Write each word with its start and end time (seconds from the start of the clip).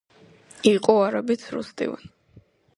იყო 0.71 0.95
არაბეთს 1.03 1.53
როსტევან 1.59 2.13